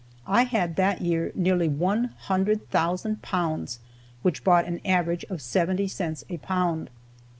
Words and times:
I 0.25 0.45
had 0.45 0.77
that 0.77 1.01
year 1.03 1.31
nearly 1.35 1.67
one 1.69 2.05
hundred 2.21 2.67
thousand 2.71 3.21
pounds, 3.21 3.77
which 4.23 4.43
brought 4.43 4.65
an 4.65 4.79
average 4.83 5.25
of 5.25 5.43
seventy 5.43 5.87
cents 5.87 6.25
a 6.27 6.37
pound. 6.37 6.89